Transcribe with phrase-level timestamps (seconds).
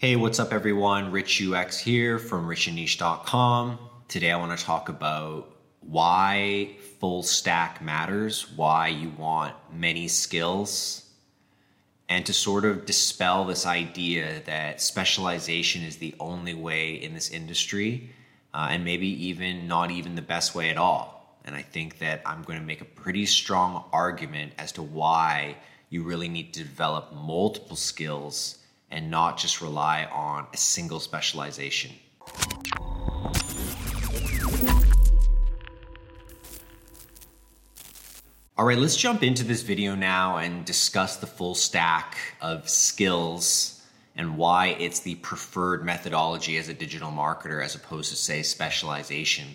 [0.00, 1.10] Hey, what's up, everyone?
[1.10, 3.80] Rich UX here from richandniche.com.
[4.06, 11.04] Today, I want to talk about why full stack matters, why you want many skills,
[12.08, 17.30] and to sort of dispel this idea that specialization is the only way in this
[17.30, 18.08] industry,
[18.54, 21.40] uh, and maybe even not even the best way at all.
[21.44, 25.56] And I think that I'm going to make a pretty strong argument as to why
[25.90, 28.58] you really need to develop multiple skills
[28.90, 31.92] and not just rely on a single specialization.
[38.56, 43.80] All right, let's jump into this video now and discuss the full stack of skills
[44.16, 49.46] and why it's the preferred methodology as a digital marketer as opposed to, say, specialization.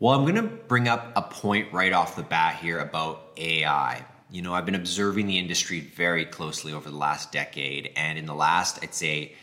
[0.00, 4.04] Well, I'm going to bring up a point right off the bat here about AI.
[4.34, 7.92] You know, I've been observing the industry very closely over the last decade.
[7.94, 9.36] And in the last, I'd say,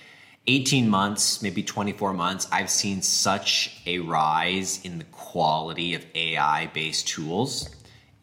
[0.48, 6.70] 18 months, maybe 24 months, I've seen such a rise in the quality of AI
[6.74, 7.70] based tools,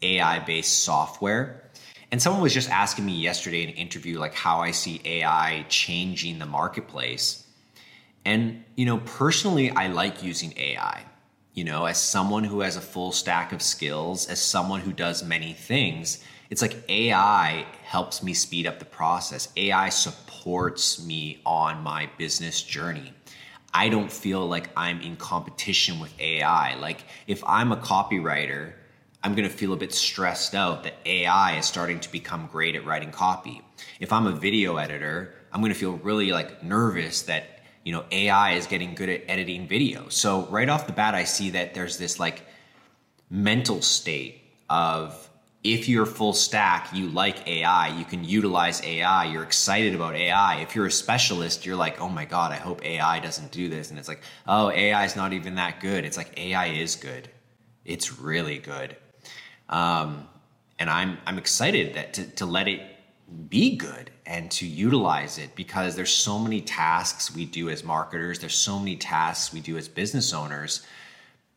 [0.03, 1.71] AI based software.
[2.11, 5.65] And someone was just asking me yesterday in an interview, like how I see AI
[5.69, 7.47] changing the marketplace.
[8.25, 11.03] And, you know, personally, I like using AI.
[11.55, 15.23] You know, as someone who has a full stack of skills, as someone who does
[15.23, 19.51] many things, it's like AI helps me speed up the process.
[19.55, 23.13] AI supports me on my business journey.
[23.73, 26.75] I don't feel like I'm in competition with AI.
[26.75, 28.73] Like if I'm a copywriter,
[29.23, 32.75] I'm going to feel a bit stressed out that AI is starting to become great
[32.75, 33.61] at writing copy.
[33.99, 38.05] If I'm a video editor, I'm going to feel really like nervous that you know
[38.11, 40.09] AI is getting good at editing video.
[40.09, 42.43] So right off the bat I see that there's this like
[43.29, 45.28] mental state of
[45.63, 50.61] if you're full stack, you like AI, you can utilize AI, you're excited about AI.
[50.61, 53.89] If you're a specialist, you're like, oh my God, I hope AI doesn't do this.
[53.89, 56.05] And it's like, oh, AI is not even that good.
[56.05, 57.29] It's like AI is good.
[57.83, 58.95] It's really good.
[59.67, 60.27] Um,
[60.79, 62.81] and I'm I'm excited that to, to let it
[63.49, 68.39] be good and to utilize it because there's so many tasks we do as marketers,
[68.39, 70.85] there's so many tasks we do as business owners.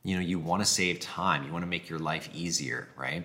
[0.03, 3.25] You know, you want to save time, you want to make your life easier, right?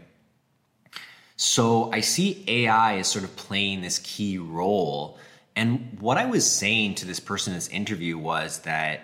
[1.37, 5.19] So I see AI as sort of playing this key role.
[5.55, 9.01] And what I was saying to this person in this interview was that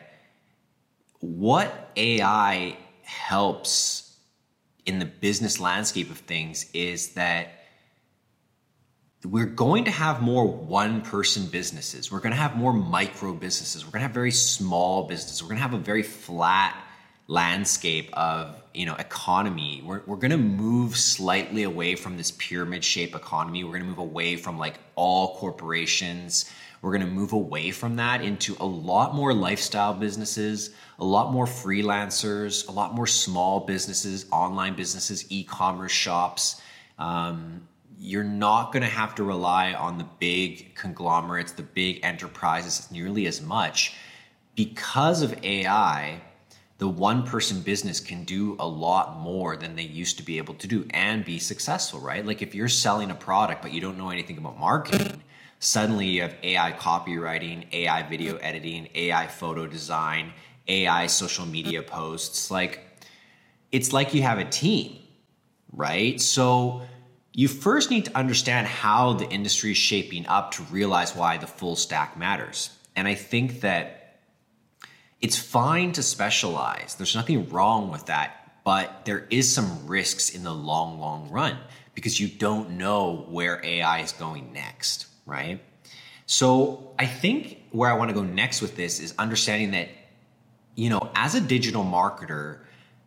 [1.19, 4.17] what AI helps
[4.85, 7.49] in the business landscape of things is that
[9.23, 12.11] we're going to have more one person businesses.
[12.11, 13.85] We're going to have more micro businesses.
[13.85, 15.41] We're going to have very small businesses.
[15.41, 16.75] We're going to have a very flat
[17.33, 19.81] landscape of you know economy.
[19.83, 23.63] We're, we're going to move slightly away from this pyramid shape economy.
[23.63, 26.49] We're going to move away from like all corporations.
[26.81, 31.31] We're going to move away from that into a lot more lifestyle businesses a lot
[31.31, 36.61] more freelancers a lot more small businesses online businesses e-commerce shops.
[36.99, 37.67] Um,
[37.99, 43.27] you're not going to have to rely on the big conglomerates the big enterprises nearly
[43.27, 43.95] as much.
[44.55, 46.21] Because of ai
[46.83, 50.53] the one person business can do a lot more than they used to be able
[50.53, 52.25] to do and be successful, right?
[52.25, 55.23] Like if you're selling a product but you don't know anything about marketing,
[55.59, 60.33] suddenly you have AI copywriting, AI video editing, AI photo design,
[60.67, 62.51] AI social media posts.
[62.51, 62.81] Like
[63.71, 64.99] it's like you have a team,
[65.71, 66.19] right?
[66.19, 66.81] So
[67.31, 71.47] you first need to understand how the industry is shaping up to realize why the
[71.47, 72.71] full stack matters.
[72.93, 74.02] And I think that
[75.23, 76.95] it's fine to specialize.
[76.95, 81.57] There's nothing wrong with that, but there is some risks in the long, long run
[81.95, 85.61] because you don't know where AI is going next, right?
[86.25, 89.87] So I think where I want to go next with this is understanding that,
[90.75, 92.59] you know, as a digital marketer,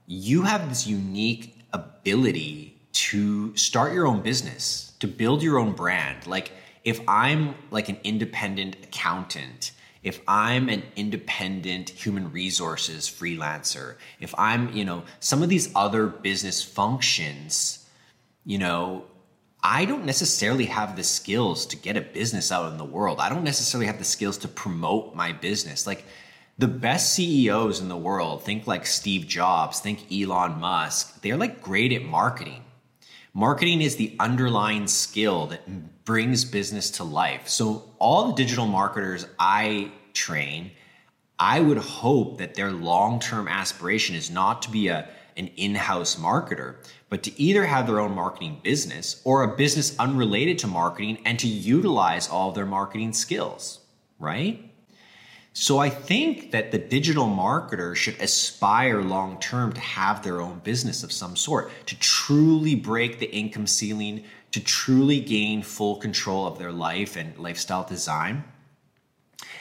[0.06, 6.26] you have this unique ability to start your own business, to build your own brand.
[6.26, 6.50] Like
[6.82, 9.72] if I'm like an independent accountant,
[10.06, 16.06] if I'm an independent human resources freelancer, if I'm, you know, some of these other
[16.06, 17.84] business functions,
[18.44, 19.06] you know,
[19.64, 23.18] I don't necessarily have the skills to get a business out in the world.
[23.18, 25.88] I don't necessarily have the skills to promote my business.
[25.88, 26.04] Like
[26.56, 31.60] the best CEOs in the world, think like Steve Jobs, think Elon Musk, they're like
[31.60, 32.62] great at marketing.
[33.34, 35.62] Marketing is the underlying skill that
[36.06, 37.48] brings business to life.
[37.48, 40.70] So, all the digital marketers I train,
[41.38, 45.06] I would hope that their long term aspiration is not to be a,
[45.36, 46.76] an in house marketer,
[47.10, 51.38] but to either have their own marketing business or a business unrelated to marketing and
[51.40, 53.80] to utilize all of their marketing skills,
[54.18, 54.62] right?
[55.58, 60.58] So I think that the digital marketer should aspire long term to have their own
[60.58, 66.46] business of some sort, to truly break the income ceiling, to truly gain full control
[66.46, 68.44] of their life and lifestyle design.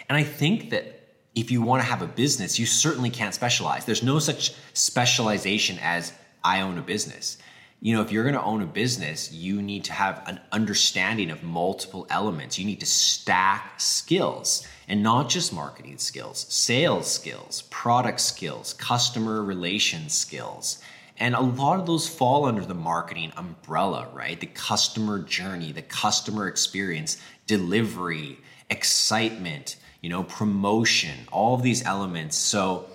[0.07, 0.95] And I think that
[1.35, 3.85] if you want to have a business, you certainly can't specialize.
[3.85, 7.37] There's no such specialization as I own a business.
[7.81, 11.29] You know, if you're going to own a business, you need to have an understanding
[11.29, 12.57] of multiple elements.
[12.57, 19.43] You need to stack skills and not just marketing skills, sales skills, product skills, customer
[19.43, 20.81] relations skills.
[21.17, 24.39] And a lot of those fall under the marketing umbrella, right?
[24.39, 27.17] The customer journey, the customer experience,
[27.47, 28.37] delivery,
[28.69, 32.35] excitement, you know, promotion, all of these elements.
[32.37, 32.87] So,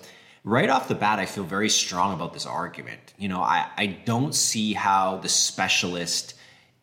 [0.43, 3.13] right off the bat, I feel very strong about this argument.
[3.17, 6.35] You know, I, I don't see how the specialist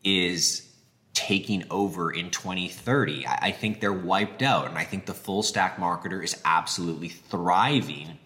[0.04, 0.68] is
[1.14, 3.26] taking over in 2030.
[3.26, 4.68] I, I think they're wiped out.
[4.68, 8.18] And I think the full stack marketer is absolutely thriving.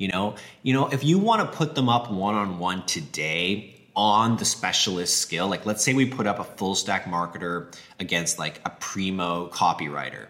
[0.00, 3.76] You know, you know, if you want to put them up one on one today,
[3.94, 5.48] on the specialist skill.
[5.48, 10.28] Like, let's say we put up a full stack marketer against like a primo copywriter.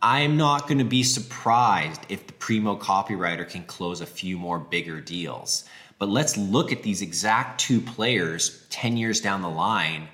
[0.00, 4.58] I'm not going to be surprised if the primo copywriter can close a few more
[4.58, 5.64] bigger deals.
[5.98, 10.08] But let's look at these exact two players 10 years down the line.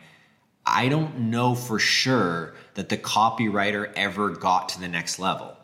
[0.66, 5.57] I don't know for sure that the copywriter ever got to the next level.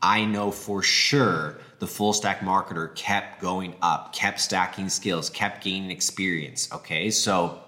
[0.00, 5.62] I know for sure the full stack marketer kept going up, kept stacking skills, kept
[5.62, 6.72] gaining experience.
[6.72, 7.60] Okay, so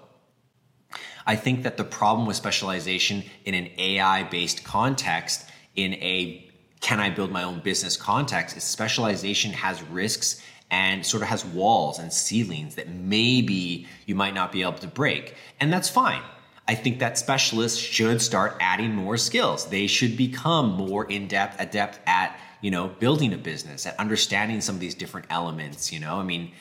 [1.25, 6.47] I think that the problem with specialization in an AI based context in a
[6.79, 10.41] can I build my own business context is specialization has risks
[10.71, 14.87] and sort of has walls and ceilings that maybe you might not be able to
[14.87, 15.35] break.
[15.59, 16.23] And that's fine.
[16.71, 19.65] I think that specialists should start adding more skills.
[19.65, 24.61] They should become more in depth, adept at, you know, building a business, at understanding
[24.61, 25.91] some of these different elements.
[25.91, 26.53] You know, I mean,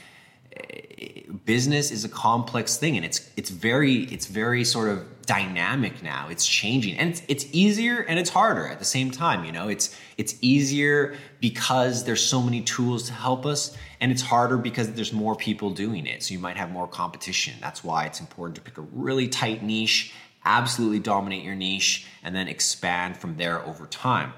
[1.44, 6.28] business is a complex thing and it's it's very it's very sort of dynamic now.
[6.28, 9.68] It's changing and it's, it's easier and it's harder at the same time you know?
[9.68, 14.92] It's it's easier because there's so many tools to help us and it's harder because
[14.92, 16.22] there's more people doing it.
[16.22, 17.54] So you might have more competition.
[17.60, 20.12] That's why it's important to pick a really tight niche
[20.44, 24.32] absolutely dominate your niche and then expand from there over time.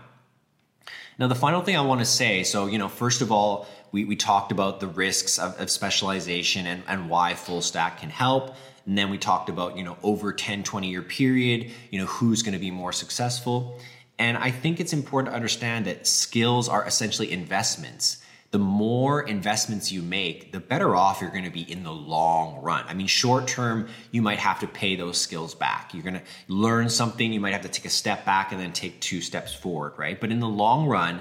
[1.19, 4.07] Now the final thing i want to say so you know first of all we,
[4.07, 8.55] we talked about the risks of, of specialization and, and why full stack can help.
[8.87, 12.43] And then we talked about, you know, over 10, 20 year period, you know, who's
[12.43, 13.79] going to be more successful.
[14.19, 18.19] And I think it's important to understand that skills are essentially investments.
[18.51, 22.61] The more investments you make, the better off you're going to be in the long
[22.61, 22.85] run.
[22.87, 25.95] I mean, short term, you might have to pay those skills back.
[25.95, 28.73] You're going to learn something, you might have to take a step back and then
[28.73, 30.21] take two steps forward, right?
[30.21, 31.21] But in the long run,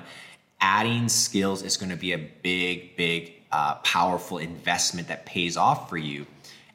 [0.62, 5.90] adding skills is going to be a big, big, uh, powerful investment that pays off
[5.90, 6.26] for you.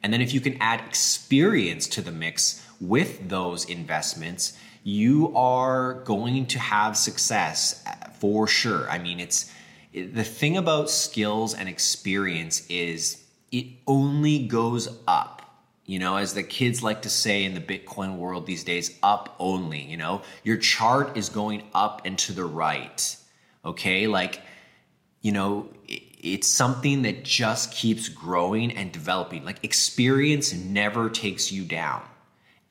[0.03, 5.95] And then if you can add experience to the mix with those investments, you are
[6.05, 8.89] going to have success uh, for sure.
[8.89, 9.51] I mean, it's
[9.91, 15.41] the thing about skills and experience is it only goes up.
[15.85, 19.35] You know, as the kids like to say in the Bitcoin world these days, up
[19.39, 19.81] only.
[19.81, 23.15] You know, your chart is going up and to the right
[23.67, 24.07] Okay.
[24.07, 24.41] Like,
[25.21, 29.43] you know, it's something that just keeps growing and developing.
[29.45, 32.01] Like, experience never takes you down.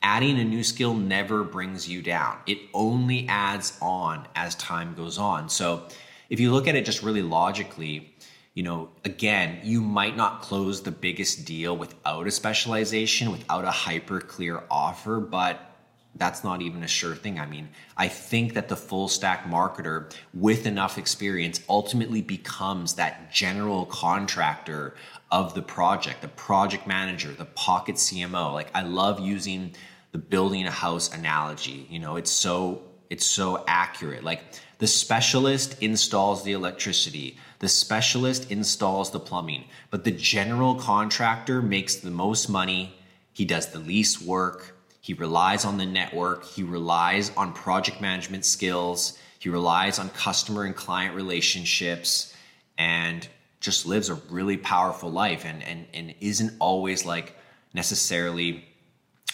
[0.03, 2.39] Adding a new skill never brings you down.
[2.47, 5.49] It only adds on as time goes on.
[5.49, 5.85] So,
[6.31, 8.15] if you look at it just really logically,
[8.55, 13.71] you know, again, you might not close the biggest deal without a specialization, without a
[13.71, 15.76] hyper clear offer, but
[16.19, 17.39] that's not even a sure thing.
[17.39, 23.33] I mean, I think that the full stack marketer with enough experience ultimately becomes that
[23.33, 24.95] general contractor
[25.31, 28.53] of the project, the project manager, the pocket CMO.
[28.53, 29.75] Like I love using
[30.13, 31.87] the building a house analogy.
[31.91, 34.25] You know, it's so it's so accurate.
[34.25, 34.43] Like
[34.79, 41.97] the specialist installs the electricity, the specialist installs the plumbing, but the general contractor makes
[41.97, 42.95] the most money,
[43.33, 44.76] he does the least work,
[45.07, 46.45] he relies on the network.
[46.45, 49.17] He relies on project management skills.
[49.39, 52.35] He relies on customer and client relationships
[52.77, 53.29] and
[53.61, 57.37] just lives a really powerful life and, and, and isn't always like
[57.73, 58.65] necessarily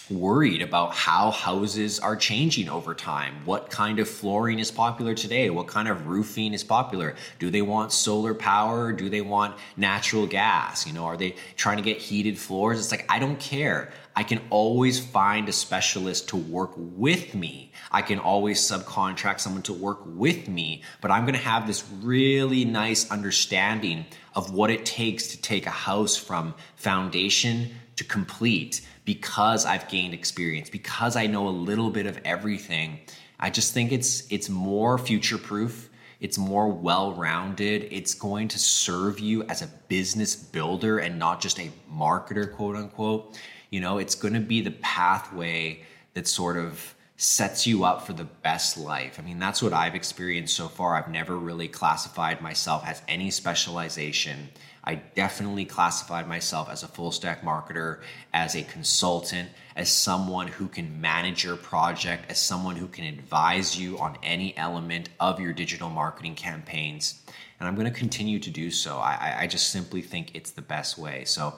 [0.09, 3.35] worried about how houses are changing over time.
[3.45, 5.49] What kind of flooring is popular today?
[5.49, 7.15] What kind of roofing is popular?
[7.39, 8.91] Do they want solar power?
[8.91, 10.87] do they want natural gas?
[10.87, 12.79] You know, are they trying to get heated floors?
[12.79, 13.91] It's like, I don't care.
[14.15, 17.71] I can always find a specialist to work with me.
[17.91, 21.83] I can always subcontract someone to work with me, but I'm going to have this
[22.01, 24.05] really nice understanding
[24.35, 30.13] of what it takes to take a house from foundation to complete because I've gained
[30.13, 32.99] experience, because I know a little bit of everything.
[33.39, 35.89] I just think it's it's more future proof.
[36.19, 37.89] It's more well rounded.
[37.91, 42.77] It's going to serve you as a business builder and not just a marketer, quote
[42.77, 43.37] unquote.
[43.69, 45.81] You know, it's going to be the pathway
[46.13, 49.17] that sort of sets you up for the best life.
[49.19, 50.95] I mean, that's what I've experienced so far.
[50.95, 54.49] I've never really classified myself as any specialization.
[54.83, 58.01] I definitely classified myself as a full stack marketer,
[58.33, 63.79] as a consultant, as someone who can manage your project, as someone who can advise
[63.79, 67.21] you on any element of your digital marketing campaigns.
[67.59, 68.97] And I'm going to continue to do so.
[68.97, 71.23] I, I just simply think it's the best way.
[71.25, 71.53] So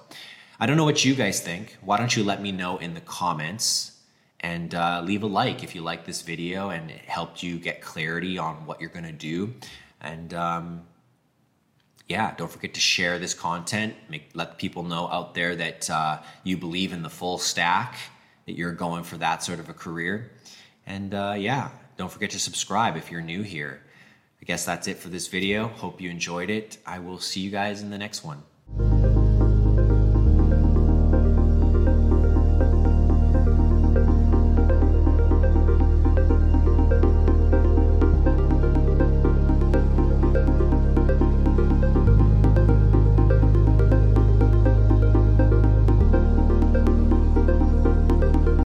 [0.60, 1.78] I don't know what you guys think.
[1.82, 3.92] Why don't you let me know in the comments?
[4.42, 7.82] and uh, leave a like if you like this video and it helped you get
[7.82, 9.52] clarity on what you're going to do
[10.02, 10.82] and um,
[12.08, 13.96] yeah, don't forget to share this content.
[14.10, 17.98] Make, let people know out there that uh, you believe in the full stack,
[18.46, 20.32] that you're going for that sort of a career.
[20.86, 23.82] And uh, yeah, don't forget to subscribe if you're new here.
[24.42, 25.68] I guess that's it for this video.
[25.68, 26.78] Hope you enjoyed it.
[26.86, 28.44] I will see you guys in the next one.